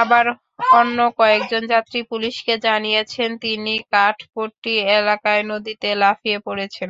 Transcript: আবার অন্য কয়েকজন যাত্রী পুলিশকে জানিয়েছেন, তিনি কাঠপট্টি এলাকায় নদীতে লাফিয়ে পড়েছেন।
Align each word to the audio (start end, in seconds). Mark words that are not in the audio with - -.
আবার 0.00 0.24
অন্য 0.76 0.98
কয়েকজন 1.18 1.62
যাত্রী 1.72 1.98
পুলিশকে 2.10 2.54
জানিয়েছেন, 2.66 3.30
তিনি 3.44 3.72
কাঠপট্টি 3.92 4.72
এলাকায় 4.98 5.42
নদীতে 5.50 5.88
লাফিয়ে 6.02 6.38
পড়েছেন। 6.46 6.86